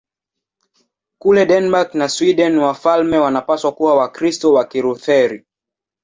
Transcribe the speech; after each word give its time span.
Kule 1.21 1.45
Denmark 1.45 1.93
na 1.93 2.09
Sweden 2.09 2.57
wafalme 2.57 3.17
wanapaswa 3.17 3.71
kuwa 3.71 3.95
Wakristo 3.95 4.53
wa 4.53 4.65
Kilutheri. 4.65 5.45